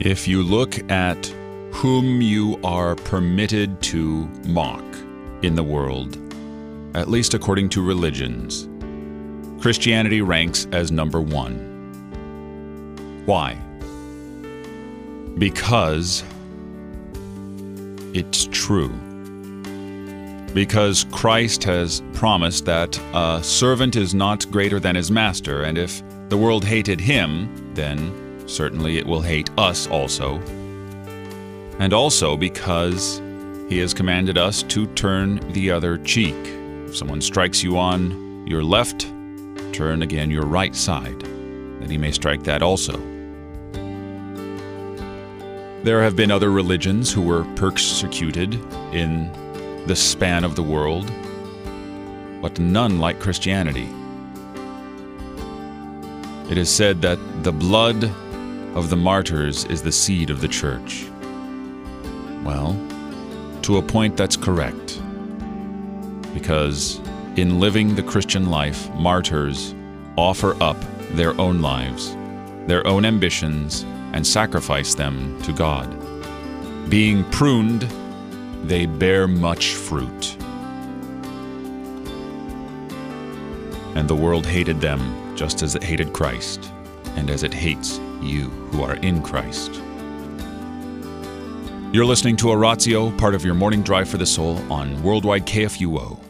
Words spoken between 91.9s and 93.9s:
You're listening to Oratio, part of your morning